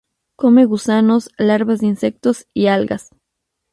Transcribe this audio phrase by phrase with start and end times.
[0.35, 3.11] Come gusanos, larvas de insectos y algas.